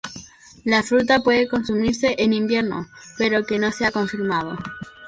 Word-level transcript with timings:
La 0.63 0.81
fruta 0.81 1.21
puede 1.21 1.47
consumirse 1.47 2.15
en 2.17 2.33
invierno, 2.33 2.87
pero 3.19 3.45
que 3.45 3.59
no 3.59 3.71
se 3.71 3.85
ha 3.85 3.91
confirmado. 3.91 4.57